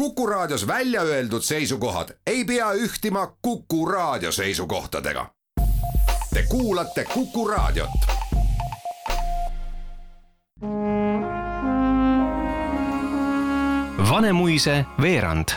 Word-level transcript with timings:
Kuku 0.00 0.26
Raadios 0.26 0.66
välja 0.66 1.02
öeldud 1.02 1.42
seisukohad 1.42 2.08
ei 2.26 2.44
pea 2.44 2.72
ühtima 2.72 3.36
Kuku 3.42 3.86
Raadio 3.86 4.32
seisukohtadega. 4.32 5.26
Te 6.34 6.42
kuulate 6.48 7.04
Kuku 7.14 7.48
Raadiot. 7.48 7.90
Vanemuise 14.10 14.84
veerand. 15.02 15.48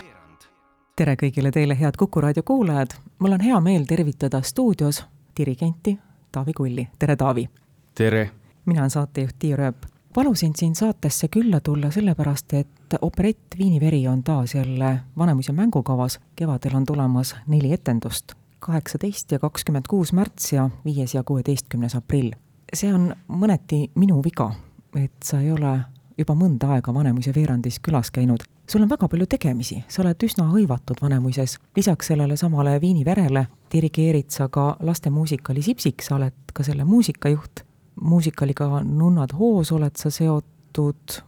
tere 0.96 1.16
kõigile 1.16 1.52
teile, 1.52 1.80
head 1.80 1.96
Kuku 1.98 2.22
raadio 2.22 2.44
kuulajad. 2.44 2.88
mul 3.20 3.32
on 3.32 3.42
hea 3.42 3.60
meel 3.62 3.86
tervitada 3.86 4.42
stuudios 4.42 5.06
dirigenti 5.40 6.00
Taavi 6.32 6.54
Kulli. 6.54 6.88
tere, 7.00 7.16
Taavi! 7.16 7.50
tere! 7.96 8.32
mina 8.66 8.82
olen 8.82 8.90
saatejuht 8.90 9.36
Tiia 9.40 9.56
Rööp. 9.56 9.93
Palusin 10.14 10.54
siin 10.56 10.76
saatesse 10.76 11.28
külla 11.28 11.60
tulla 11.60 11.92
sellepärast, 11.92 12.54
et 12.54 12.98
operett 13.02 13.58
Viini 13.58 13.80
veri 13.80 14.08
on 14.08 14.24
taas 14.24 14.56
jälle 14.56 15.00
Vanemuise 15.18 15.52
mängukavas. 15.52 16.20
kevadel 16.36 16.76
on 16.76 16.86
tulemas 16.86 17.36
neli 17.48 17.74
etendust, 17.74 18.32
kaheksateist 18.60 19.32
ja 19.32 19.40
kakskümmend 19.40 19.86
kuus 19.90 20.14
märts 20.14 20.54
ja 20.54 20.70
viies 20.86 21.14
ja 21.14 21.24
kuueteistkümnes 21.24 21.96
aprill. 21.96 22.32
see 22.74 22.94
on 22.94 23.16
mõneti 23.28 23.92
minu 23.96 24.22
viga, 24.24 24.52
et 24.96 25.24
sa 25.24 25.40
ei 25.40 25.52
ole 25.52 25.80
juba 26.18 26.36
mõnda 26.38 26.70
aega 26.76 26.94
Vanemuise 26.94 27.34
veerandis 27.36 27.80
külas 27.80 28.12
käinud. 28.12 28.44
sul 28.70 28.82
on 28.82 28.90
väga 28.90 29.08
palju 29.08 29.26
tegemisi, 29.26 29.84
sa 29.88 30.02
oled 30.02 30.24
üsna 30.24 30.48
hõivatud 30.52 31.02
Vanemuises. 31.02 31.60
lisaks 31.76 32.08
sellele 32.08 32.38
samale 32.38 32.82
Viini 32.82 33.06
verele 33.06 33.48
dirigeerid 33.72 34.30
sa 34.30 34.48
ka 34.48 34.78
lastemuusikali 34.80 35.62
Sipsik, 35.62 36.02
sa 36.02 36.16
oled 36.16 36.34
ka 36.54 36.64
selle 36.64 36.84
muusikajuht. 36.84 37.66
Muusikaliga 38.02 38.82
Nunnad 38.84 39.34
hoos 39.38 39.72
oled 39.72 39.96
sa 39.96 40.12
seotud, 40.12 41.22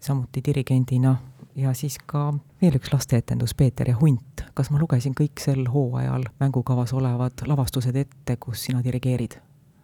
samuti 0.00 0.42
dirigendina 0.44 1.16
ja 1.56 1.72
siis 1.76 1.98
ka 2.06 2.32
veel 2.62 2.76
üks 2.78 2.92
lasteetendus, 2.92 3.54
Peeter 3.54 3.88
ja 3.88 3.96
hunt. 4.00 4.44
kas 4.54 4.70
ma 4.70 4.80
lugesin 4.80 5.14
kõik 5.16 5.40
sel 5.40 5.64
hooajal 5.72 6.26
mängukavas 6.40 6.92
olevad 6.92 7.44
lavastused 7.46 7.96
ette, 7.96 8.36
kus 8.36 8.64
sina 8.68 8.82
dirigeerid? 8.84 9.38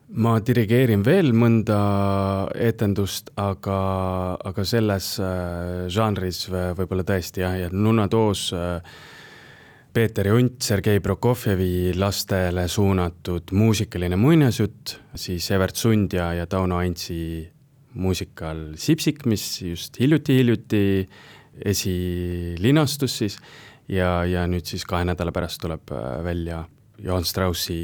ma 0.09 0.39
dirigeerin 0.41 1.05
veel 1.05 1.35
mõnda 1.37 1.79
etendust, 2.55 3.31
aga, 3.37 3.79
aga 4.45 4.65
selles 4.65 5.17
äh, 5.21 5.87
žanris 5.93 6.47
võib-olla 6.51 7.05
tõesti 7.05 7.45
jah, 7.45 7.57
ja 7.61 7.69
Nunnatoos 7.73 8.49
äh, 8.57 8.81
Peeter 9.99 10.29
ja 10.29 10.35
hunt, 10.37 10.61
Sergei 10.63 11.01
Prokofjevi 11.03 11.91
lastele 11.99 12.69
suunatud 12.71 13.51
muusikaline 13.51 14.15
muinasjutt, 14.15 14.93
siis 15.19 15.49
Evert 15.51 15.75
Sund 15.75 16.13
ja, 16.15 16.29
ja 16.39 16.45
Tauno 16.47 16.77
Antsi 16.79 17.49
muusikal 17.99 18.61
Sipsik, 18.79 19.25
mis 19.27 19.47
just 19.63 19.99
hiljuti-hiljuti 19.99 20.83
esilinastus 21.73 23.17
siis 23.25 23.41
ja, 23.91 24.23
ja 24.23 24.45
nüüd 24.47 24.71
siis 24.71 24.87
kahe 24.87 25.09
nädala 25.09 25.35
pärast 25.35 25.59
tuleb 25.65 25.91
äh, 25.91 26.07
välja 26.23 26.61
Johann 27.03 27.27
Straussi 27.27 27.81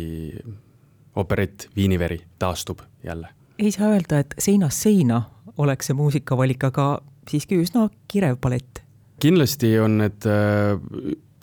operett 1.19 1.67
Viiniveri 1.75 2.21
taastub 2.39 2.87
jälle. 3.03 3.35
ei 3.59 3.75
saa 3.75 3.91
öelda, 3.91 4.23
et 4.23 4.39
seinast 4.39 4.87
seina 4.87 5.25
oleks 5.59 5.91
see 5.91 5.99
muusikavalik, 5.99 6.71
aga 6.71 6.89
siiski 7.27 7.59
üsna 7.59 7.89
kirev 8.07 8.39
palett. 8.39 8.85
kindlasti 9.19 9.75
on 9.83 9.99
need 10.05 10.31
äh, 10.31 10.79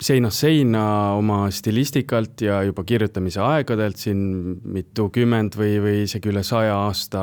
seinast 0.02 0.42
seina 0.42 0.82
oma 1.16 1.44
stilistikalt 1.54 2.42
ja 2.44 2.60
juba 2.66 2.84
kirjutamise 2.86 3.40
aegadelt 3.44 4.00
siin 4.00 4.22
mitukümmend 4.74 5.56
või, 5.58 5.76
või 5.82 5.96
isegi 6.06 6.32
üle 6.32 6.42
saja 6.46 6.74
aasta 6.88 7.22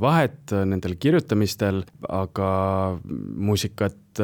vahet 0.00 0.54
nendel 0.66 0.96
kirjutamistel, 1.00 1.82
aga 2.08 2.50
muusikat 3.06 4.22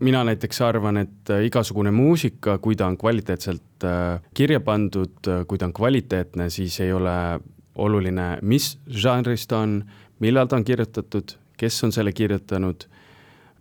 mina 0.00 0.22
näiteks 0.24 0.62
arvan, 0.64 1.02
et 1.04 1.32
igasugune 1.44 1.92
muusika, 1.94 2.56
kui 2.58 2.76
ta 2.78 2.88
on 2.88 2.96
kvaliteetselt 2.98 3.86
kirja 4.34 4.62
pandud, 4.64 5.20
kui 5.46 5.60
ta 5.60 5.68
on 5.68 5.76
kvaliteetne, 5.76 6.48
siis 6.50 6.80
ei 6.80 6.92
ole 6.96 7.14
oluline, 7.74 8.38
mis 8.42 8.74
žanris 8.88 9.46
ta 9.50 9.60
on, 9.66 9.78
millal 10.24 10.48
ta 10.48 10.56
on 10.56 10.64
kirjutatud, 10.66 11.36
kes 11.60 11.84
on 11.84 11.92
selle 11.94 12.14
kirjutanud 12.16 12.88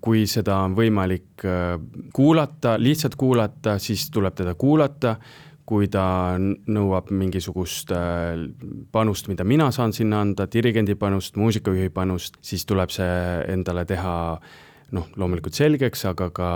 kui 0.04 0.26
seda 0.28 0.60
on 0.66 0.76
võimalik 0.76 1.46
äh, 1.48 1.78
kuulata, 2.16 2.76
lihtsalt 2.82 3.16
kuulata, 3.20 3.78
siis 3.80 4.10
tuleb 4.12 4.36
teda 4.42 4.56
kuulata. 4.60 5.18
kui 5.64 5.88
ta 5.88 6.36
nõuab 6.36 7.08
mingisugust 7.16 7.94
äh, 7.96 8.34
panust, 8.92 9.30
mida 9.32 9.46
mina 9.48 9.70
saan 9.72 9.94
sinna 9.96 10.20
anda, 10.20 10.44
dirigendi 10.44 10.98
panust, 11.00 11.38
muusikajuhi 11.40 11.88
panust, 11.90 12.36
siis 12.44 12.66
tuleb 12.68 12.92
see 12.92 13.14
endale 13.48 13.86
teha 13.88 14.16
noh, 14.92 15.08
loomulikult 15.16 15.56
selgeks, 15.56 16.04
aga 16.12 16.28
ka 16.36 16.50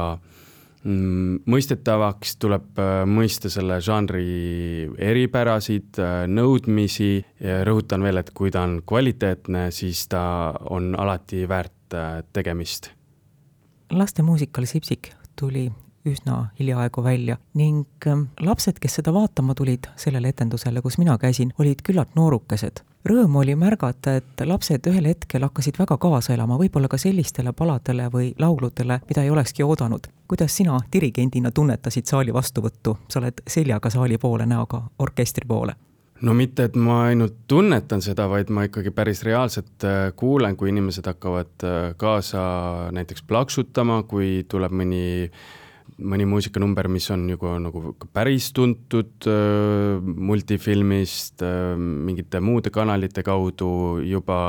mm, 0.84 1.48
mõistetavaks, 1.48 2.36
tuleb 2.44 2.84
äh, 2.84 2.92
mõista 3.08 3.48
selle 3.54 3.80
žanri 3.80 4.92
eripärasid, 5.00 6.04
nõudmisi 6.28 7.14
ja 7.40 7.64
rõhutan 7.64 8.04
veel, 8.04 8.20
et 8.20 8.36
kui 8.36 8.52
ta 8.52 8.68
on 8.68 8.82
kvaliteetne, 8.84 9.70
siis 9.72 10.04
ta 10.12 10.52
on 10.68 10.92
alati 11.00 11.48
väärt 11.48 11.96
tegemist 12.36 12.97
lastemuusikal 13.92 14.66
Sipsik 14.66 15.12
tuli 15.36 15.72
üsna 16.08 16.46
hiljaaegu 16.60 17.04
välja 17.04 17.38
ning 17.54 17.86
ähm, 18.08 18.22
lapsed, 18.40 18.80
kes 18.80 19.00
seda 19.00 19.14
vaatama 19.14 19.56
tulid 19.56 19.90
sellele 19.96 20.32
etendusele, 20.34 20.82
kus 20.82 20.98
mina 20.98 21.18
käisin, 21.18 21.54
olid 21.60 21.84
küllalt 21.84 22.16
noorukesed. 22.16 22.84
Rõõm 23.08 23.38
oli 23.40 23.56
märgata, 23.56 24.18
et 24.20 24.44
lapsed 24.46 24.88
ühel 24.92 25.08
hetkel 25.08 25.46
hakkasid 25.46 25.80
väga 25.80 25.98
kaasa 26.02 26.34
elama, 26.36 26.58
võib-olla 26.60 26.90
ka 26.92 27.00
sellistele 27.00 27.54
paladele 27.56 28.10
või 28.12 28.34
lauludele, 28.40 29.00
mida 29.10 29.24
ei 29.24 29.32
olekski 29.32 29.64
oodanud. 29.64 30.08
kuidas 30.28 30.56
sina 30.56 30.80
dirigendina 30.94 31.52
tunnetasid 31.52 32.06
saali 32.06 32.34
vastuvõttu, 32.34 32.98
sa 33.10 33.20
oled 33.20 33.42
seljaga 33.48 33.90
saali 33.90 34.18
poole, 34.18 34.46
näoga 34.46 34.82
orkestri 35.00 35.48
poole? 35.48 35.76
No 36.26 36.34
mitte, 36.38 36.68
et 36.68 36.76
ma 36.80 37.04
ainult 37.12 37.44
tunnetan 37.50 38.02
seda, 38.04 38.28
vaid 38.32 38.50
ma 38.54 38.66
ikkagi 38.68 38.92
päris 38.96 39.22
reaalselt 39.28 39.86
äh, 39.86 40.10
kuulen, 40.18 40.58
kui 40.58 40.72
inimesed 40.72 41.08
hakkavad 41.10 41.68
äh, 41.68 41.78
kaasa 42.00 42.42
näiteks 42.96 43.26
plaksutama, 43.28 44.02
kui 44.10 44.44
tuleb 44.50 44.74
mõni, 44.78 45.30
mõni 45.98 46.28
muusikanumber, 46.30 46.90
mis 46.92 47.10
on 47.14 47.28
nagu, 47.30 47.54
nagu 47.62 47.84
päris 48.14 48.50
tuntud 48.58 49.30
äh, 49.30 50.02
multifilmist, 50.02 51.46
mingite 51.78 52.42
muude 52.44 52.74
kanalite 52.74 53.26
kaudu 53.26 53.72
juba 54.06 54.42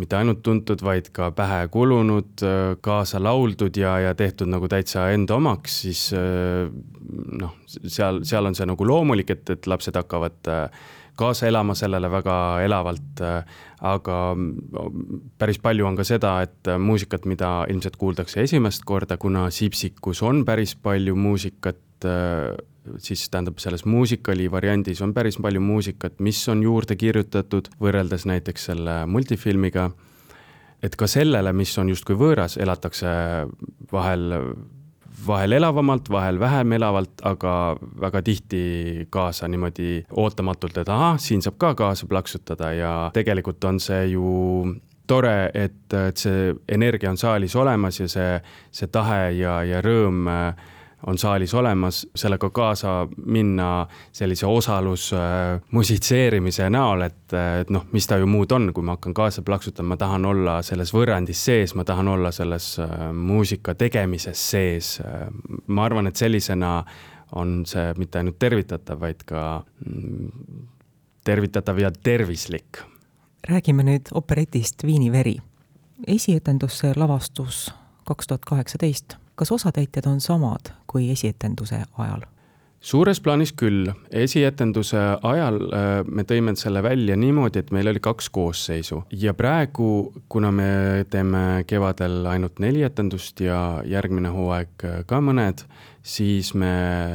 mitte 0.00 0.18
ainult 0.18 0.42
tuntud, 0.42 0.82
vaid 0.84 1.10
ka 1.14 1.30
pähe 1.36 1.68
kulunud, 1.72 2.42
kaasa 2.84 3.20
lauldud 3.22 3.76
ja, 3.78 3.96
ja 4.08 4.14
tehtud 4.18 4.50
nagu 4.50 4.68
täitsa 4.70 5.08
enda 5.14 5.38
omaks, 5.38 5.80
siis 5.84 6.08
noh, 6.14 7.54
seal, 7.68 8.22
seal 8.26 8.50
on 8.50 8.58
see 8.58 8.66
nagu 8.68 8.88
loomulik, 8.88 9.30
et, 9.36 9.54
et 9.54 9.70
lapsed 9.70 9.96
hakkavad 10.00 10.52
kaasa 11.18 11.46
elama 11.46 11.76
sellele 11.78 12.10
väga 12.10 12.36
elavalt, 12.64 13.22
aga 13.84 14.18
päris 15.38 15.60
palju 15.62 15.86
on 15.86 15.98
ka 15.98 16.06
seda, 16.06 16.36
et 16.46 16.70
muusikat, 16.80 17.28
mida 17.30 17.52
ilmselt 17.70 17.98
kuuldakse 18.00 18.42
esimest 18.42 18.86
korda, 18.88 19.18
kuna 19.20 19.46
Sipsikus 19.54 20.22
on 20.26 20.42
päris 20.48 20.74
palju 20.74 21.14
muusikat, 21.14 22.08
siis 22.98 23.28
tähendab, 23.30 23.58
selles 23.62 23.84
muusikali 23.88 24.50
variandis 24.50 25.02
on 25.04 25.14
päris 25.14 25.38
palju 25.42 25.60
muusikat, 25.60 26.18
mis 26.24 26.40
on 26.52 26.62
juurde 26.62 26.96
kirjutatud, 26.96 27.70
võrreldes 27.80 28.26
näiteks 28.28 28.70
selle 28.70 29.04
multifilmiga. 29.06 29.90
et 30.82 30.96
ka 31.00 31.06
sellele, 31.08 31.52
mis 31.52 31.78
on 31.78 31.88
justkui 31.88 32.16
võõras, 32.20 32.58
elatakse 32.60 33.08
vahel, 33.92 34.34
vahel 35.26 35.52
elavamalt, 35.52 36.10
vahel 36.10 36.40
vähem 36.40 36.72
elavalt, 36.72 37.22
aga 37.22 37.76
väga 38.00 38.22
tihti 38.22 39.06
kaasa 39.10 39.48
niimoodi 39.48 40.04
ootamatult, 40.10 40.76
et 40.76 40.88
ahah, 40.88 41.16
siin 41.18 41.42
saab 41.42 41.56
ka 41.58 41.74
kaasa 41.74 42.06
plaksutada 42.06 42.72
ja 42.72 42.92
tegelikult 43.14 43.64
on 43.64 43.80
see 43.80 44.10
ju 44.12 44.76
tore, 45.06 45.50
et, 45.54 45.92
et 46.08 46.20
see 46.20 46.52
energia 46.68 47.10
on 47.10 47.16
saalis 47.16 47.56
olemas 47.56 48.00
ja 48.00 48.08
see, 48.08 48.38
see 48.72 48.92
tahe 48.92 49.32
ja, 49.38 49.62
ja 49.64 49.80
rõõm 49.84 50.28
äh, 50.28 50.72
on 51.06 51.18
saalis 51.18 51.54
olemas, 51.54 52.06
sellega 52.16 52.50
kaasa 52.50 53.08
minna 53.26 53.86
sellise 54.12 54.46
osalus 54.46 55.12
äh, 55.12 55.60
musitseerimise 55.70 56.70
näol, 56.70 57.04
et, 57.06 57.32
et 57.60 57.70
noh, 57.70 57.86
mis 57.92 58.06
ta 58.06 58.16
ju 58.20 58.26
muud 58.26 58.52
on, 58.56 58.70
kui 58.74 58.84
ma 58.84 58.96
hakkan 58.96 59.14
kaasa 59.14 59.42
plaksutama, 59.42 59.94
ma 59.94 60.00
tahan 60.00 60.24
olla 60.24 60.58
selles 60.62 60.94
võrrandis 60.94 61.44
sees, 61.44 61.74
ma 61.74 61.84
tahan 61.84 62.08
olla 62.08 62.32
selles 62.32 62.74
äh, 62.80 63.08
muusika 63.12 63.74
tegemises 63.74 64.50
sees. 64.50 65.00
ma 65.66 65.84
arvan, 65.84 66.06
et 66.06 66.16
sellisena 66.16 66.84
on 67.32 67.64
see 67.66 67.92
mitte 67.98 68.18
ainult 68.18 68.38
tervitatav, 68.38 69.00
vaid 69.00 69.24
ka 69.26 69.64
mm, 69.86 70.66
tervitatav 71.24 71.78
ja 71.78 71.90
tervislik. 71.90 72.78
räägime 73.48 73.82
nüüd 73.82 74.08
operetist 74.12 74.86
Viini 74.86 75.12
veri. 75.12 75.36
esietendus, 76.06 76.78
see 76.78 76.92
lavastus 76.96 77.74
kaks 78.04 78.26
tuhat 78.26 78.44
kaheksateist 78.44 79.23
kas 79.34 79.52
osatäitjad 79.52 80.06
on 80.06 80.20
samad 80.20 80.72
kui 80.86 81.10
esietenduse 81.10 81.82
ajal? 81.98 82.24
suures 82.84 83.20
plaanis 83.24 83.54
küll, 83.56 83.88
esietenduse 84.12 85.00
ajal 85.24 85.56
äh, 85.72 85.92
me 86.04 86.24
tõime 86.28 86.52
selle 86.60 86.82
välja 86.84 87.16
niimoodi, 87.16 87.62
et 87.62 87.70
meil 87.72 87.88
oli 87.88 88.02
kaks 88.04 88.28
koosseisu. 88.34 89.00
Ja 89.20 89.32
praegu, 89.34 90.12
kuna 90.28 90.50
me 90.52 90.68
teeme 91.10 91.64
kevadel 91.66 92.26
ainult 92.28 92.60
neli 92.60 92.84
etendust 92.84 93.40
ja 93.40 93.80
järgmine 93.88 94.32
hooaeg 94.34 94.84
äh, 94.84 94.98
ka 95.08 95.22
mõned, 95.24 95.64
siis 96.04 96.52
me 96.60 96.74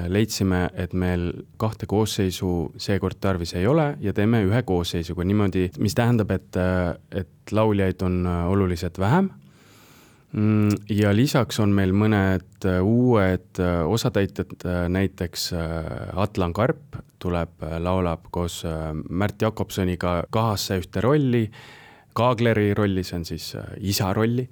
leidsime, 0.10 0.63
et 0.74 0.95
meil 0.98 1.30
kahte 1.62 1.86
koosseisu 1.89 2.71
seekord 2.81 3.19
tarvis 3.21 3.54
ei 3.54 3.69
ole 3.69 3.92
ja 4.01 4.13
teeme 4.18 4.42
ühe 4.48 4.63
koosseisuga 4.66 5.27
niimoodi, 5.27 5.68
mis 5.77 5.98
tähendab, 5.98 6.33
et, 6.33 6.50
äh, 6.57 6.95
et 7.21 7.54
lauljaid 7.54 8.01
on 8.06 8.24
oluliselt 8.25 8.98
vähem 8.98 9.30
ja 10.90 11.10
lisaks 11.16 11.58
on 11.60 11.72
meil 11.74 11.94
mõned 11.96 12.66
äh, 12.70 12.80
uued 12.86 13.62
äh, 13.62 13.81
osatäitjad, 13.90 14.54
äh, 14.62 14.84
näiteks 14.92 15.50
Atlan 16.14 16.54
Karp 16.54 17.00
tuleb, 17.20 17.64
laulab 17.84 18.30
koos 18.31 18.62
Märt 19.10 19.42
Jakobsoniga 19.42 20.24
kahasse 20.31 20.80
ühte 20.80 21.02
rolli, 21.04 21.50
Kaagleri 22.16 22.74
rolli, 22.78 23.04
see 23.04 23.18
on 23.20 23.26
siis 23.28 23.52
isa 23.86 24.14
rolli, 24.16 24.46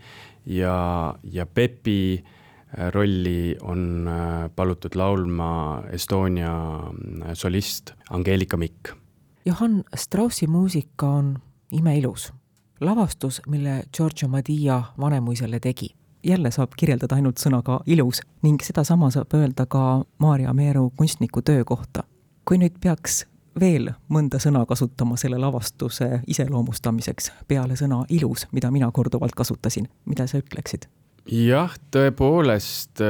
ja, 0.46 1.14
ja 1.24 1.46
Pepi 1.46 2.24
rolli 2.94 3.56
on 3.64 4.10
palutud 4.56 4.96
laulma 5.00 5.50
Estonia 5.96 6.52
solist 7.34 7.94
Angeelika 8.12 8.60
Mikk. 8.60 8.92
Johann 9.48 9.84
Straussi 9.96 10.48
muusika 10.48 11.08
on 11.22 11.38
imeilus 11.72 12.34
lavastus, 12.80 13.42
mille 13.48 13.84
Giorgio 13.98 14.30
Madia 14.30 14.84
Vanemuisele 15.00 15.60
tegi. 15.60 15.96
jälle 16.24 16.52
saab 16.52 16.72
kirjeldada 16.78 17.16
ainult 17.16 17.38
sõnaga 17.38 17.80
ilus 17.86 18.22
ning 18.42 18.62
sedasama 18.62 19.10
saab 19.14 19.34
öelda 19.34 19.66
ka 19.66 20.04
Maarja 20.20 20.54
Meeru 20.54 20.90
kunstniku 20.98 21.42
töö 21.42 21.64
kohta. 21.66 22.04
kui 22.46 22.58
nüüd 22.58 22.80
peaks 22.82 23.26
veel 23.60 23.92
mõnda 24.10 24.40
sõna 24.40 24.66
kasutama 24.66 25.18
selle 25.18 25.38
lavastuse 25.38 26.22
iseloomustamiseks 26.28 27.32
peale 27.48 27.76
sõna 27.76 28.06
ilus, 28.10 28.48
mida 28.52 28.72
mina 28.72 28.92
korduvalt 28.92 29.36
kasutasin, 29.36 29.90
mida 30.06 30.28
sa 30.28 30.38
ütleksid? 30.38 30.88
jah, 31.28 31.74
tõepoolest, 31.92 33.02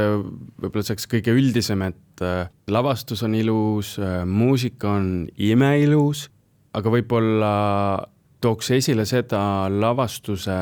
võib-olla 0.61 0.83
see 0.83 0.95
oleks 0.95 1.07
kõige 1.11 1.33
üldisem, 1.37 1.81
et 1.85 2.23
äh, 2.25 2.49
lavastus 2.67 3.21
on 3.23 3.35
ilus, 3.37 3.97
äh, 4.01 4.23
muusika 4.25 4.95
on 4.97 5.27
imeilus, 5.37 6.29
aga 6.73 6.89
võib-olla 6.89 7.51
tooks 8.41 8.69
esile 8.75 9.05
seda 9.09 9.41
lavastuse, 9.71 10.55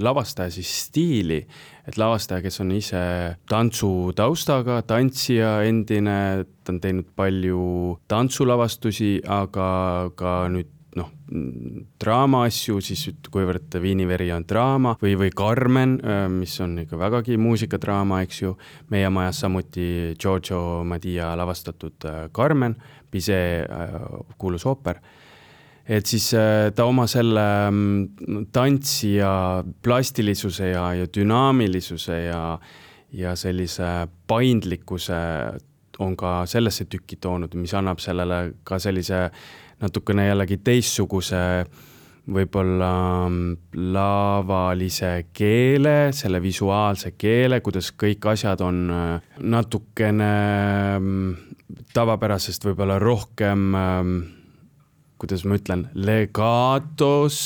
lavastaja 0.00 0.52
siis 0.54 0.70
stiili, 0.86 1.40
et 1.88 1.98
lavastaja, 2.00 2.42
kes 2.44 2.60
on 2.64 2.72
ise 2.76 3.04
tantsutaustaga, 3.50 4.80
tantsija 4.88 5.60
endine, 5.68 6.46
ta 6.64 6.74
on 6.74 6.82
teinud 6.82 7.08
palju 7.16 7.62
tantsulavastusi, 8.10 9.18
aga 9.28 9.70
ka 10.16 10.34
nüüd 10.52 10.76
noh, 10.98 11.10
draama 12.02 12.42
asju, 12.48 12.80
siis 12.82 13.04
kuivõrd 13.30 13.76
Viini 13.82 14.08
veri 14.08 14.30
on 14.34 14.46
draama 14.48 14.96
või, 15.02 15.14
või 15.20 15.30
Carmen, 15.36 15.98
mis 16.34 16.56
on 16.64 16.80
ikka 16.82 16.98
vägagi 16.98 17.38
muusikadraama, 17.38 18.24
eks 18.26 18.42
ju. 18.42 18.56
meie 18.90 19.10
majas 19.12 19.44
samuti 19.44 20.16
Giorgio 20.18 20.82
Madia 20.84 21.34
lavastatud 21.38 22.08
Carmen, 22.34 22.74
Bizet 23.10 23.70
kuulus 24.38 24.66
ooper 24.66 25.00
et 25.88 26.06
siis 26.06 26.30
äh, 26.38 26.70
ta 26.74 26.86
oma 26.88 27.06
selle 27.10 27.46
mm, 27.70 28.46
tantsi 28.52 29.16
ja 29.16 29.64
plastilisuse 29.82 30.70
ja, 30.72 30.84
ja 30.94 31.08
dünaamilisuse 31.14 32.22
ja, 32.28 32.44
ja 33.12 33.34
sellise 33.36 34.08
paindlikkuse 34.30 35.20
on 36.00 36.16
ka 36.16 36.44
sellesse 36.48 36.86
tükki 36.88 37.18
toonud, 37.20 37.54
mis 37.60 37.74
annab 37.76 38.00
sellele 38.00 38.54
ka 38.64 38.78
sellise 38.80 39.28
natukene 39.80 40.28
jällegi 40.30 40.60
teistsuguse 40.64 41.40
võib-olla 42.30 42.94
mm, 43.26 43.70
lavalise 43.90 45.12
keele, 45.34 46.12
selle 46.14 46.40
visuaalse 46.42 47.14
keele, 47.18 47.60
kuidas 47.64 47.90
kõik 47.98 48.30
asjad 48.32 48.62
on 48.64 48.82
äh, 48.94 49.32
natukene 49.42 50.34
mm, 50.98 51.32
tavapärasest 51.94 52.68
võib-olla 52.68 52.98
rohkem 53.02 53.72
kuidas 55.20 55.44
ma 55.44 55.58
ütlen, 55.58 55.84
legatos, 55.94 57.38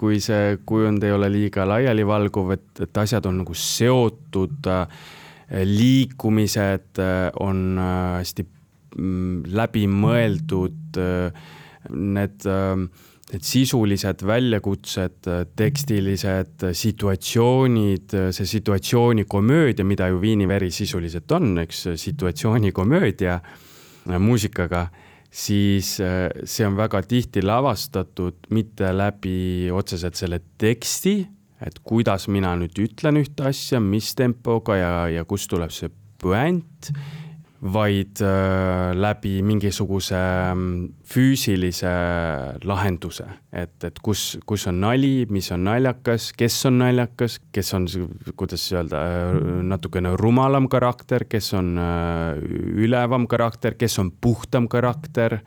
kui 0.00 0.20
see 0.24 0.56
kujund 0.68 1.04
ei 1.04 1.12
ole 1.12 1.28
liiga 1.32 1.66
laialivalguv, 1.68 2.54
et, 2.56 2.68
et 2.86 3.00
asjad 3.02 3.28
on 3.28 3.42
nagu 3.42 3.56
seotud, 3.56 4.68
liikumised 5.68 7.02
on 7.44 7.60
hästi 7.80 8.44
mm, 8.44 9.36
läbimõeldud, 9.60 11.00
need, 11.92 12.48
need 13.32 13.48
sisulised 13.52 14.24
väljakutsed, 14.28 15.28
tekstilised 15.56 16.68
situatsioonid, 16.82 18.16
see 18.36 18.52
situatsioonikomöödia, 18.54 19.84
mida 19.88 20.08
ju 20.12 20.20
Viini 20.24 20.48
veri 20.48 20.72
sisuliselt 20.72 21.36
on, 21.36 21.52
eks, 21.64 21.90
situatsioonikomöödia 22.00 23.36
muusikaga 24.16 24.86
siis 25.30 25.96
äh, 26.00 26.28
see 26.44 26.66
on 26.66 26.76
väga 26.78 27.02
tihti 27.06 27.42
lavastatud 27.44 28.48
mitte 28.54 28.92
läbi 28.96 29.68
otseselt 29.74 30.18
selle 30.18 30.40
teksti, 30.58 31.16
et 31.64 31.80
kuidas 31.84 32.28
mina 32.32 32.54
nüüd 32.58 32.78
ütlen 32.80 33.20
ühte 33.20 33.48
asja, 33.50 33.80
mis 33.82 34.14
tempoga 34.18 34.78
ja, 34.78 34.92
ja 35.12 35.24
kust 35.28 35.50
tuleb 35.50 35.74
see 35.74 35.90
puänt, 36.22 36.92
vaid 37.58 38.20
äh, 38.22 38.94
läbi 38.94 39.40
mingisuguse 39.42 40.18
mm, 40.54 40.88
füüsilise 41.10 41.90
lahenduse, 42.62 43.26
et, 43.50 43.74
et 43.84 43.98
kus, 44.04 44.36
kus 44.46 44.68
on 44.70 44.78
nali, 44.84 45.26
mis 45.30 45.50
on 45.54 45.64
naljakas, 45.66 46.30
kes 46.38 46.58
on 46.70 46.78
naljakas, 46.84 47.40
kes 47.54 47.74
on, 47.74 47.88
kuidas 48.38 48.68
öelda, 48.72 49.02
äh, 49.02 49.40
natukene 49.72 50.14
rumalam 50.20 50.68
karakter, 50.70 51.26
kes 51.26 51.50
on 51.58 51.74
äh, 51.82 52.38
ülevam 52.78 53.26
karakter, 53.30 53.74
kes 53.78 53.98
on 53.98 54.12
puhtam 54.14 54.70
karakter 54.70 55.40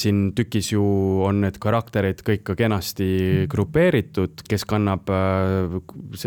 siin 0.00 0.32
tükis 0.36 0.72
ju 0.72 0.82
on 1.24 1.40
need 1.44 1.56
karakterid 1.62 2.20
kõik 2.24 2.42
ka 2.50 2.56
kenasti 2.58 3.08
grupeeritud, 3.50 4.42
kes 4.48 4.66
kannab 4.68 5.08
äh, 5.12 5.78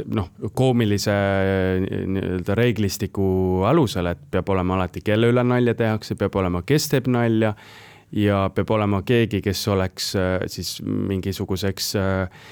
noh, 0.09 0.31
koomilise 0.57 1.15
nii-öelda 1.85 2.57
reeglistiku 2.57 3.27
alusel, 3.69 4.09
et 4.13 4.25
peab 4.33 4.49
olema 4.49 4.79
alati, 4.79 5.03
kelle 5.05 5.29
üle 5.29 5.45
nalja 5.45 5.77
tehakse, 5.77 6.17
peab 6.19 6.39
olema, 6.41 6.63
kes 6.65 6.89
teeb 6.93 7.11
nalja 7.13 7.53
ja 8.15 8.41
peab 8.55 8.73
olema 8.73 9.03
keegi, 9.05 9.43
kes 9.45 9.65
oleks 9.69 10.13
äh, 10.17 10.35
siis 10.49 10.79
mingisuguseks 10.83 11.93
äh, 11.99 12.45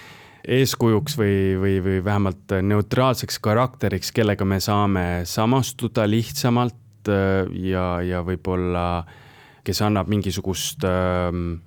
eeskujuks 0.48 1.18
või, 1.20 1.38
või, 1.60 1.78
või 1.84 2.02
vähemalt 2.06 2.60
neutraalseks 2.62 3.42
karakteriks, 3.44 4.14
kellega 4.16 4.46
me 4.46 4.62
saame 4.64 5.08
samastuda 5.28 6.06
lihtsamalt 6.08 7.10
ja, 7.10 7.88
ja 8.04 8.22
võib-olla 8.28 8.84
äh, 9.00 9.24
kes 9.68 9.82
annab 9.84 10.08
mingisugust 10.12 10.86
ähm, 10.88 11.60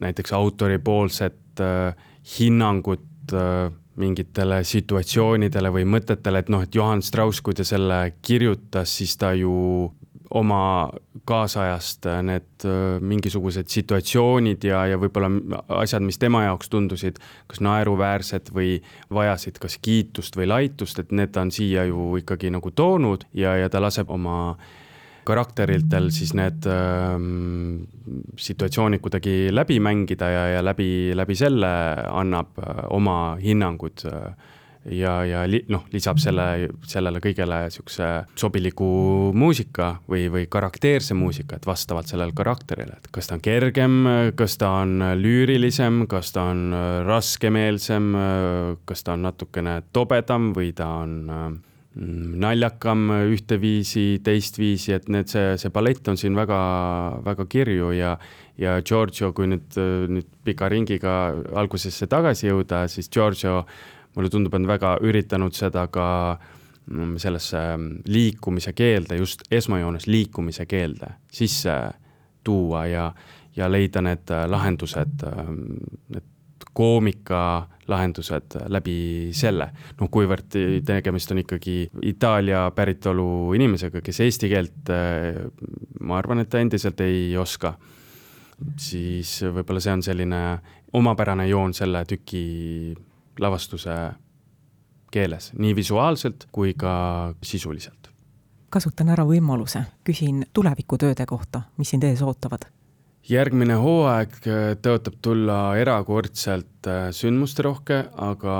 näiteks 0.00 0.32
autoripoolset 0.32 1.60
äh, 1.60 1.94
hinnangut 2.38 3.32
äh, 3.32 3.72
mingitele 3.96 4.60
situatsioonidele 4.64 5.70
või 5.72 5.86
mõtetele, 5.88 6.42
et 6.42 6.50
noh, 6.52 6.66
et 6.66 6.74
Johann 6.74 7.04
Strauss, 7.04 7.40
kui 7.40 7.56
ta 7.56 7.64
selle 7.64 8.00
kirjutas, 8.22 8.92
siis 8.98 9.14
ta 9.16 9.30
ju 9.32 9.54
oma 10.36 10.90
kaasajast 11.24 12.08
äh, 12.10 12.20
need 12.26 12.66
mingisugused 13.00 13.70
situatsioonid 13.72 14.66
ja, 14.66 14.82
ja 14.90 14.98
võib-olla 15.00 15.30
asjad, 15.78 16.04
mis 16.04 16.18
tema 16.18 16.42
jaoks 16.48 16.72
tundusid 16.72 17.20
kas 17.46 17.62
naeruväärsed 17.64 18.50
või 18.56 18.80
vajasid 19.14 19.62
kas 19.62 19.78
kiitust 19.78 20.36
või 20.36 20.50
laitust, 20.50 20.98
et 20.98 21.14
need 21.14 21.32
ta 21.32 21.46
on 21.46 21.54
siia 21.54 21.86
ju 21.86 22.16
ikkagi 22.20 22.50
nagu 22.52 22.74
toonud 22.74 23.28
ja, 23.38 23.54
ja 23.62 23.70
ta 23.72 23.80
laseb 23.80 24.10
oma 24.12 24.40
äh, 24.50 24.74
karakteritel 25.26 26.10
siis 26.14 26.32
need 26.38 26.66
ähm, 26.70 27.86
situatsioonid 28.38 29.02
kuidagi 29.04 29.48
läbi 29.54 29.80
mängida 29.82 30.30
ja, 30.30 30.44
ja 30.56 30.64
läbi, 30.64 31.12
läbi 31.16 31.36
selle 31.38 31.70
annab 32.10 32.58
äh, 32.62 32.84
oma 32.94 33.36
hinnangud 33.42 34.06
äh, 34.10 34.30
ja, 34.94 35.16
ja 35.26 35.42
li, 35.50 35.62
noh, 35.72 35.86
lisab 35.92 36.20
selle, 36.22 36.68
sellele 36.86 37.20
kõigele 37.24 37.64
niisuguse 37.66 38.10
sobiliku 38.38 38.88
muusika 39.34 39.96
või, 40.08 40.26
või 40.32 40.46
karakteerse 40.50 41.16
muusika, 41.18 41.58
et 41.58 41.66
vastavalt 41.66 42.10
sellele 42.10 42.34
karakterile, 42.36 43.00
et 43.00 43.10
kas 43.12 43.30
ta 43.30 43.38
on 43.38 43.44
kergem, 43.44 43.96
kas 44.38 44.58
ta 44.62 44.72
on 44.84 45.00
lüürilisem, 45.18 46.04
kas 46.10 46.30
ta 46.36 46.48
on 46.52 46.68
äh, 46.70 46.90
raskemeelsem, 47.06 48.12
kas 48.86 49.02
ta 49.06 49.16
on 49.16 49.26
natukene 49.26 49.80
tobedam 49.92 50.52
või 50.56 50.70
ta 50.76 50.92
on 51.02 51.16
naljakam 51.96 53.08
ühteviisi, 53.32 54.20
teistviisi, 54.24 54.92
et 54.96 55.06
need, 55.12 55.30
see, 55.32 55.54
see 55.60 55.72
palett 55.72 56.08
on 56.12 56.18
siin 56.20 56.36
väga, 56.36 56.58
väga 57.24 57.46
kirju 57.48 57.92
ja, 57.96 58.16
ja 58.60 58.76
Giorgio, 58.84 59.32
kui 59.36 59.48
nüüd, 59.48 59.78
nüüd 60.12 60.28
pika 60.44 60.68
ringiga 60.72 61.16
algusesse 61.56 62.08
tagasi 62.10 62.50
jõuda, 62.50 62.84
siis 62.92 63.08
Giorgio 63.12 63.62
mulle 64.16 64.32
tundub, 64.32 64.54
on 64.56 64.68
väga 64.68 64.96
üritanud 65.04 65.56
seda 65.56 65.86
ka 65.92 66.08
sellesse 67.18 67.62
liikumise 68.06 68.72
keelde, 68.76 69.16
just 69.18 69.42
esmajoones 69.50 70.06
liikumise 70.06 70.68
keelde 70.70 71.16
sisse 71.32 71.74
tuua 72.46 72.84
ja, 72.86 73.08
ja 73.56 73.66
leida 73.72 74.04
need 74.04 74.30
lahendused, 74.52 75.24
need 76.12 76.32
koomika 76.76 77.40
lahendused 77.88 78.56
läbi 78.72 78.96
selle. 79.36 79.70
noh, 80.00 80.10
kuivõrd 80.12 80.56
tegemist 80.86 81.32
on 81.32 81.40
ikkagi 81.42 81.76
Itaalia 82.10 82.66
päritolu 82.74 83.54
inimesega, 83.56 84.02
kes 84.04 84.20
eesti 84.26 84.50
keelt, 84.52 84.92
ma 86.00 86.18
arvan, 86.18 86.42
et 86.42 86.50
ta 86.52 86.60
endiselt 86.60 87.00
ei 87.04 87.36
oska, 87.38 87.76
siis 88.80 89.38
võib-olla 89.44 89.82
see 89.82 89.96
on 89.96 90.04
selline 90.04 90.42
omapärane 90.96 91.48
joon 91.48 91.74
selle 91.76 92.04
tüki 92.08 92.94
lavastuse 93.40 93.96
keeles, 95.12 95.52
nii 95.56 95.76
visuaalselt 95.76 96.48
kui 96.52 96.74
ka 96.74 97.34
sisuliselt. 97.42 98.10
kasutan 98.70 99.08
ära 99.08 99.24
võimaluse, 99.24 99.84
küsin 100.04 100.42
tulevikutööde 100.52 101.24
kohta, 101.26 101.62
mis 101.78 101.94
sind 101.94 102.04
ees 102.04 102.22
ootavad? 102.22 102.66
Järgmine 103.30 103.74
hooaeg 103.80 104.36
tõotab 104.82 105.18
tulla 105.22 105.58
erakordselt 105.80 106.75
äh, 106.90 107.08
sündmusterohke, 107.14 107.98
aga, 108.22 108.56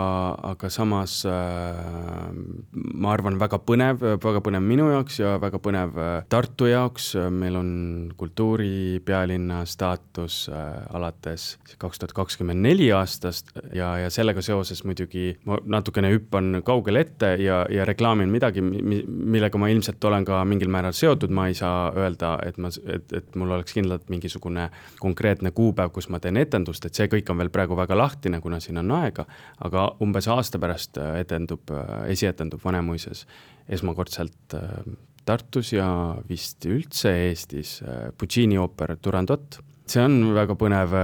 aga 0.53 0.71
samas 0.73 1.19
äh, 1.29 2.31
ma 2.73 3.13
arvan, 3.15 3.39
väga 3.41 3.61
põnev, 3.63 4.03
väga 4.23 4.43
põnev 4.45 4.65
minu 4.65 4.89
jaoks 4.93 5.21
ja 5.21 5.37
väga 5.43 5.61
põnev 5.63 5.97
äh, 6.01 6.15
Tartu 6.33 6.69
jaoks, 6.71 7.13
meil 7.33 7.57
on 7.59 7.71
kultuuripealinna 8.19 9.63
staatus 9.69 10.47
alates 10.51 11.57
kaks 11.81 12.01
tuhat 12.03 12.15
kakskümmend 12.17 12.63
neli 12.65 12.89
aastast 12.95 13.53
ja, 13.75 13.93
ja 14.01 14.11
sellega 14.13 14.43
seoses 14.45 14.83
muidugi 14.87 15.31
ma 15.49 15.59
natukene 15.77 16.11
hüppan 16.13 16.61
kaugele 16.67 17.05
ette 17.07 17.33
ja, 17.43 17.63
ja 17.73 17.85
reklaamin 17.89 18.31
midagi, 18.33 18.63
millega 18.63 19.59
ma 19.61 19.71
ilmselt 19.73 20.05
olen 20.05 20.27
ka 20.27 20.43
mingil 20.49 20.71
määral 20.73 20.95
seotud, 20.97 21.33
ma 21.35 21.49
ei 21.51 21.57
saa 21.59 21.91
öelda, 21.97 22.37
et 22.47 22.59
ma, 22.63 22.71
et, 22.93 23.13
et 23.17 23.39
mul 23.39 23.55
oleks 23.57 23.77
kindlalt 23.77 24.09
mingisugune 24.13 24.69
konkreetne 25.01 25.53
kuupäev, 25.57 25.93
kus 25.95 26.11
ma 26.13 26.21
teen 26.23 26.39
etendust, 26.41 26.87
et 26.87 26.97
see 26.97 27.09
kõik 27.13 27.31
on 27.33 27.41
veel 27.41 27.53
praegu 27.55 27.77
väga 27.79 27.97
lahtine, 27.99 28.16
lahtine, 28.17 28.41
kuna 28.41 28.61
siin 28.61 28.79
on 28.81 28.91
aega, 28.97 29.27
aga 29.65 29.91
umbes 30.01 30.29
aasta 30.29 30.59
pärast 30.59 30.99
äh, 30.99 31.21
etendub, 31.21 31.71
äh, 31.71 32.09
esietendub 32.13 32.63
Vanemuises 32.65 33.27
esmakordselt 33.69 34.55
äh, 34.55 34.83
Tartus 35.27 35.73
ja 35.73 36.17
vist 36.29 36.65
üldse 36.67 37.11
Eestis 37.27 37.83
Puccini 38.17 38.59
ooper 38.59 38.97
Turandot. 39.03 39.59
see 39.87 40.03
on 40.03 40.35
väga 40.35 40.55
põnev 40.55 40.95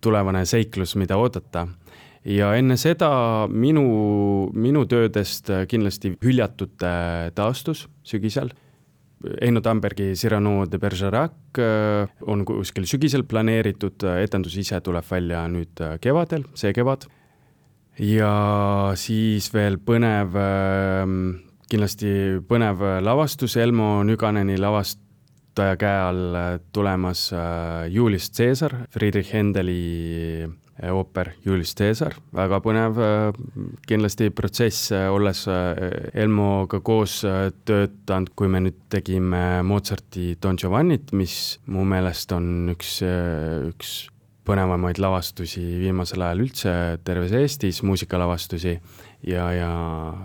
tulevane 0.00 0.44
seiklus, 0.46 0.94
mida 0.96 1.16
oodata 1.16 1.66
ja 2.24 2.54
enne 2.56 2.76
seda 2.76 3.46
minu, 3.48 4.50
minu 4.52 4.86
töödest 4.88 5.50
kindlasti 5.68 6.14
hüljatute 6.24 7.32
taastus 7.34 7.86
sügisel 8.02 8.48
Eino 9.40 9.60
Tambergi 9.64 10.12
Cyrano 10.16 10.64
de 10.66 10.78
Bergerac 10.78 11.58
äh, 11.58 12.06
on 12.26 12.44
kuskil 12.44 12.86
sügisel 12.88 13.24
planeeritud, 13.28 14.04
etendus 14.22 14.56
ise 14.60 14.80
tuleb 14.84 15.06
välja 15.10 15.44
nüüd 15.50 15.80
äh, 15.84 15.96
kevadel, 16.02 16.46
see 16.54 16.74
kevad. 16.76 17.08
ja 17.98 18.34
siis 18.98 19.52
veel 19.54 19.78
põnev, 19.78 20.34
ähm, 20.34 21.18
kindlasti 21.70 22.40
põnev 22.48 22.82
lavastus 23.04 23.56
Elmo 23.56 24.02
Nüganeni 24.02 24.58
lavastaja 24.58 25.78
käe 25.78 26.02
all 26.08 26.36
äh, 26.40 26.58
tulemas 26.72 27.30
Julius 27.90 28.30
Caesar, 28.34 28.86
Friedrich 28.90 29.32
Händeli 29.32 29.82
Äh, 30.44 30.63
ooper 30.82 31.32
Julius 31.44 31.74
Caesar, 31.78 32.16
väga 32.34 32.60
põnev 32.64 32.98
äh, 33.02 33.42
kindlasti 33.88 34.30
protsess, 34.34 34.90
äh, 34.94 35.06
olles 35.12 35.44
Elmoga 35.46 36.80
koos 36.84 37.20
töötanud, 37.68 38.32
kui 38.34 38.50
me 38.50 38.64
nüüd 38.64 38.80
tegime 38.92 39.62
Mozarti 39.66 40.34
Don 40.42 40.58
Giovannit, 40.60 41.12
mis 41.14 41.58
mu 41.70 41.86
meelest 41.88 42.32
on 42.34 42.74
üks, 42.74 42.98
üks 43.70 43.94
põnevamaid 44.44 44.98
lavastusi 45.00 45.62
viimasel 45.80 46.22
ajal 46.26 46.42
üldse 46.44 46.72
terves 47.04 47.32
Eestis, 47.36 47.80
muusikalavastusi 47.86 48.74
ja, 49.26 49.46
ja 49.56 49.70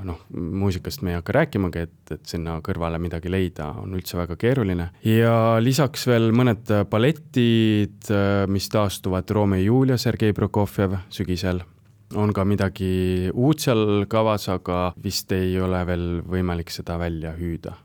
noh, 0.05 0.21
muusikast 0.35 1.03
me 1.05 1.13
ei 1.13 1.19
hakka 1.19 1.35
rääkimagi, 1.39 1.83
et, 1.88 2.13
et 2.15 2.25
sinna 2.27 2.57
kõrvale 2.65 2.99
midagi 3.01 3.31
leida 3.31 3.69
on 3.81 3.95
üldse 3.97 4.19
väga 4.19 4.35
keeruline. 4.39 4.89
ja 5.07 5.33
lisaks 5.63 6.05
veel 6.09 6.31
mõned 6.35 6.71
balletid, 6.91 8.11
mis 8.51 8.69
taastuvad 8.71 9.29
Romeo 9.35 9.59
ja 9.59 9.67
Julia, 9.69 9.97
Sergei 9.97 10.33
Prokofjev 10.33 10.97
sügisel. 11.09 11.63
on 12.15 12.33
ka 12.33 12.45
midagi 12.45 13.29
uut 13.33 13.59
seal 13.59 14.05
kavas, 14.09 14.49
aga 14.49 14.93
vist 15.03 15.31
ei 15.31 15.59
ole 15.61 15.85
veel 15.85 16.07
võimalik 16.25 16.69
seda 16.69 16.99
välja 16.99 17.35
hüüda. 17.38 17.77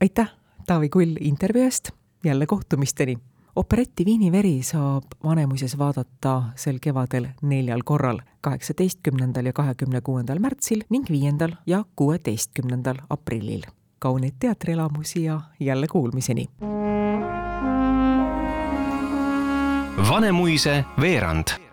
aitäh, 0.00 0.30
Taavi 0.66 0.88
Kull 0.88 1.16
intervjuu 1.20 1.64
eest, 1.64 1.90
jälle 2.24 2.46
kohtumisteni 2.46 3.16
operetti 3.56 4.04
Viini 4.04 4.32
veri 4.32 4.62
saab 4.62 5.04
Vanemuises 5.24 5.78
vaadata 5.78 6.42
sel 6.56 6.78
kevadel 6.82 7.26
neljal 7.42 7.82
korral, 7.84 8.20
kaheksateistkümnendal 8.40 9.46
ja 9.46 9.52
kahekümne 9.52 10.00
kuuendal 10.00 10.38
märtsil 10.38 10.84
ning 10.90 11.10
viiendal 11.10 11.56
ja 11.66 11.84
kuueteistkümnendal 11.96 12.96
aprillil. 13.08 13.62
kauneid 13.98 14.34
teatrielamusi 14.40 15.24
ja 15.24 15.40
jälle 15.60 15.86
kuulmiseni! 15.86 16.46
Vanemuise 20.08 20.84
veerand 21.00 21.69